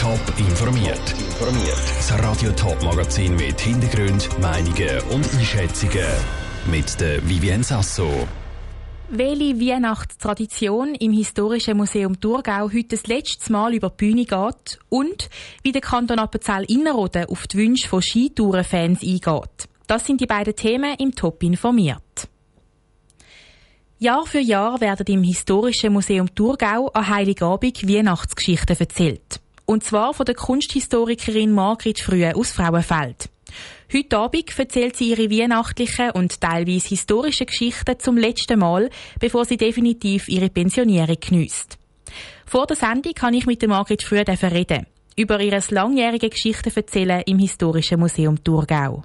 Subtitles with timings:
[0.00, 1.14] Top informiert.
[1.40, 6.06] Das Radio Top Magazin mit Hintergrund, Meinungen und Einschätzungen
[6.70, 8.28] mit der Vivien Sasso.
[9.08, 15.28] Welche Weihnachtstradition im Historischen Museum Thurgau heute das letzte Mal über die Bühne geht und
[15.64, 19.68] wie der Kanton Appenzell Innerrhoden auf die Wünsche von Skitourenfans eingeht.
[19.88, 22.28] Das sind die beiden Themen im Top informiert.
[23.98, 29.40] Jahr für Jahr werden im Historischen Museum Thurgau an Heiligabend Weihnachtsgeschichten erzählt.
[29.70, 33.28] Und zwar von der Kunsthistorikerin Margrit Frühe aus Frauenfeld.
[33.92, 38.88] Heute Abend erzählt sie ihre weihnachtlichen und teilweise historischen Geschichten zum letzten Mal,
[39.20, 41.78] bevor sie definitiv ihre Pensionierung geniesst.
[42.46, 44.86] Vor der Sendung kann ich mit der Margrit Frühe reden.
[45.16, 49.02] Über ihr langjährige Geschichten erzählen im Historischen Museum Thurgau.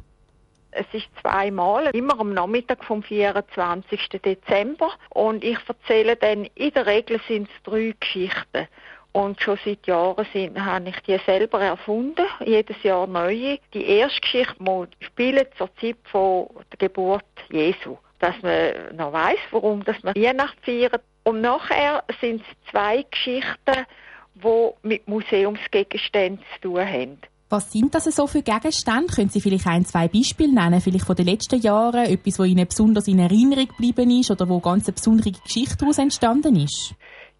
[0.72, 4.00] Es ist zweimal, immer am Nachmittag vom 24.
[4.24, 4.92] Dezember.
[5.10, 8.70] Und ich erzähle dann, in der Regel sind es drei Geschichten.
[9.14, 13.60] Und schon seit Jahren sind, habe ich die selber erfunden, jedes Jahr neue.
[13.74, 14.56] Die erste Geschichte
[15.02, 17.98] spielen zur Zeit von der Geburt Jesu.
[18.20, 21.02] Dass man noch weiß, warum dass man Weihnachten feiert.
[21.24, 23.86] Und nachher sind es zwei Geschichten,
[24.34, 27.20] die mit Museumsgegenständen zu tun haben.
[27.50, 29.14] Was sind das so für Gegenstände?
[29.14, 32.68] Können Sie vielleicht ein, zwei Beispiele nennen, vielleicht von den letzten Jahren, etwas, wo Ihnen
[32.68, 36.96] besonders in Erinnerung geblieben ist oder wo ganz eine besondere Geschichte daraus entstanden ist?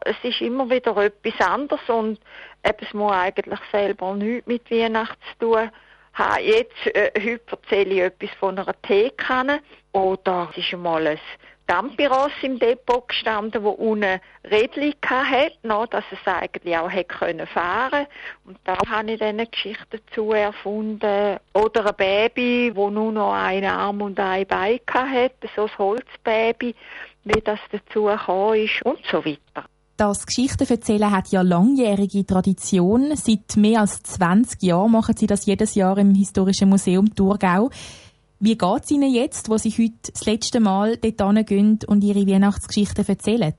[0.06, 2.20] Es ist immer wieder etwas anderes und
[2.62, 5.72] es muss eigentlich selber nichts mit Weihnachten zu tun
[6.14, 6.44] haben.
[6.44, 11.20] Jetzt, äh, heute erzähle ich etwas von einer Teekanne oder es ist einmal ein
[11.66, 17.48] Dampiros im Depot gestanden, wo unten Rädchen hatte, no, dass es eigentlich auch hätte können
[18.46, 21.40] Und da habe ich dann eine Geschichte dazu erfunden.
[21.54, 26.76] Oder ein Baby, wo nur noch einen Arm und ein Bein hatte, so ein Holzbaby,
[27.24, 29.66] wie das dazu gekommen ist und so weiter.
[29.96, 33.16] Das Geschichtenverzählen hat ja langjährige Tradition.
[33.16, 37.70] Seit mehr als 20 Jahren machen Sie das jedes Jahr im Historischen Museum Thurgau.
[38.40, 42.26] Wie geht es Ihnen jetzt, wo Sie heute das letzte Mal dort gehen und Ihre
[42.26, 43.54] Weihnachtsgeschichten erzählen?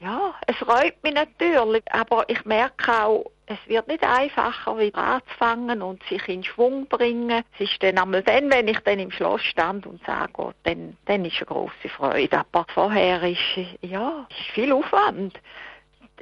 [0.00, 5.82] Ja, es freut mich natürlich, aber ich merke auch, es wird nicht einfacher, wieder anzufangen
[5.82, 7.42] und sich in Schwung bringen.
[7.54, 10.96] Es ist dann einmal dann, wenn ich dann im Schloss stand und sage, oh, dann,
[11.06, 12.38] dann ist eine große Freude.
[12.38, 13.40] Aber vorher ist,
[13.80, 15.40] ja, ist viel Aufwand.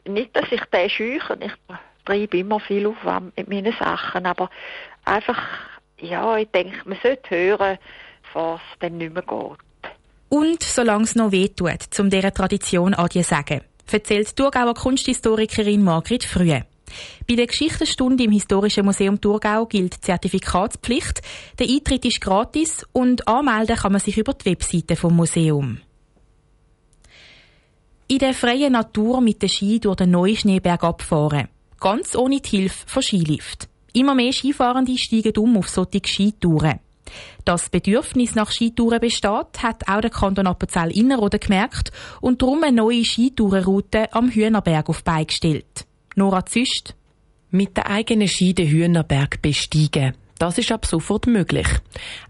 [0.06, 1.52] Nicht, dass ich den scheuche, ich
[2.04, 4.48] treibe immer viel Aufwand mit meinen Sachen, aber
[5.04, 5.42] einfach
[6.00, 7.78] ja, ich denke, man sollte hören,
[8.32, 9.65] was dann nicht mehr geht.
[10.36, 15.82] Und solange es noch weh tut, um dieser Tradition zu sagen, erzählt die Thurgauer Kunsthistorikerin
[15.82, 16.66] Margrit Frühe.
[17.26, 21.22] Bei der Geschichtenstunde im Historischen Museum Thurgau gilt Zertifikatspflicht.
[21.58, 25.78] Der Eintritt ist gratis und anmelden kann man sich über die Webseite vom Museum.
[28.08, 31.48] In der freien Natur mit dem Ski durch den Neuschneeberg abfahren.
[31.80, 33.70] Ganz ohne die Hilfe von Skilift.
[33.94, 36.80] Immer mehr Skifahrende steigen um auf solche Skitouren.
[37.44, 42.76] Das Bedürfnis nach Skitouren besteht, hat auch der Kanton Appenzell Innerrhoden gemerkt und darum eine
[42.76, 45.86] neue Skitourenroute am Hühnerberg auf beigestellt.
[46.14, 46.94] Nora Züst.
[47.50, 50.14] Mit der eigenen Ski den Hühnerberg besteigen.
[50.38, 51.66] Das ist ab sofort möglich.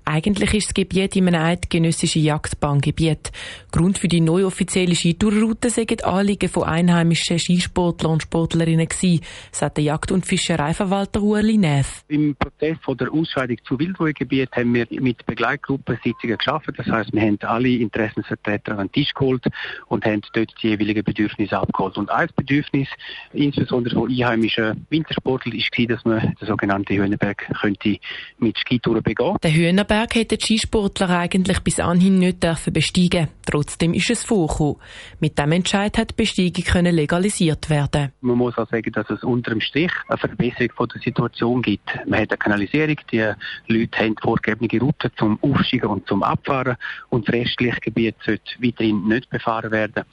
[0.05, 3.33] Eigentlich ist das Gebiet in einem eidgenössischen Jagdbahngebiet.
[3.73, 9.79] Grund für die neue offizielle Skitourroute sind Anliegen von einheimischen Skisportlern und Sportlerinnen gewesen, sagt
[9.79, 12.05] der Jagd- und Fischereiverwalter Ueli Neff.
[12.07, 16.75] Im Prozess von der Ausscheidung zu Wildruhegebiet haben wir mit Begleitgruppen Sitzungen geschaffen.
[16.77, 19.45] Das heißt, wir haben alle Interessensvertreter an den Tisch geholt
[19.89, 21.99] und haben dort die jeweiligen Bedürfnisse abgeholt.
[21.99, 22.89] Und ein Bedürfnis,
[23.33, 27.96] insbesondere von einheimischen Wintersportlern, ist dass man den sogenannten Hühnerberg könnte
[28.39, 29.37] mit Skitouren begehen.
[29.43, 33.29] Den Hühnerberg hätten die Skisportler eigentlich bis anhin nicht dürfen besteigen.
[33.45, 34.77] Trotzdem ist es vorgekommen.
[35.21, 38.13] Mit dem Entscheid hat die Besteigung können legalisiert werden.
[38.21, 41.89] Man muss auch sagen, dass es unter dem Strich eine Verbesserung von der Situation gibt.
[42.07, 43.33] Man hat eine Kanalisierung, die
[43.69, 46.77] Leute haben vorgegebene Routen zum Aufsteigen und zum Abfahren
[47.11, 50.05] und das restliche Gebiet sollte weiterhin nicht befahren werden.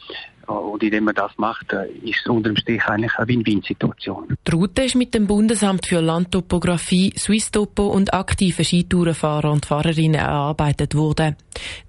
[0.47, 4.37] Und indem man das macht, äh, ist es unter dem Strich eigentlich eine Win-Win-Situation.
[4.45, 10.95] Die Route ist mit dem Bundesamt für Landtopographie, Swisstopo und aktiven Skitourenfahrer und Fahrerinnen erarbeitet
[10.95, 11.37] worden.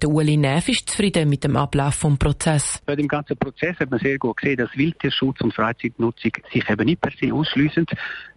[0.00, 2.82] Der Uli Neff ist zufrieden mit dem Ablauf des Prozesses.
[2.86, 6.84] Bei dem ganzen Prozess hat man sehr gut gesehen, dass Wildtierschutz und Freizeitnutzung sich eben
[6.84, 7.86] nicht per se ausschliessen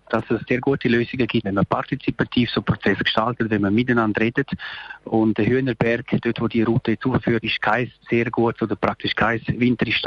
[0.10, 4.22] dass es sehr gute Lösungen gibt, wenn man partizipativ so Prozess gestaltet, wenn man miteinander
[4.22, 4.50] redet.
[5.04, 9.16] Und der Hühnerberg, dort wo die Route jetzt aufführt, ist kein sehr gutes oder praktisch
[9.16, 10.07] kein Winterdistanzgebiet